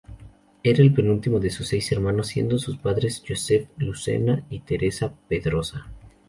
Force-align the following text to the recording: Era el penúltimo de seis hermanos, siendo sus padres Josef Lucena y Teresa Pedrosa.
Era 0.63 0.81
el 0.81 0.95
penúltimo 0.95 1.39
de 1.39 1.51
seis 1.51 1.91
hermanos, 1.91 2.29
siendo 2.29 2.57
sus 2.57 2.75
padres 2.75 3.21
Josef 3.27 3.69
Lucena 3.77 4.43
y 4.49 4.61
Teresa 4.61 5.13
Pedrosa. 5.27 5.91